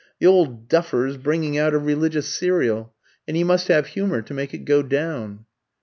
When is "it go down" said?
4.51-5.45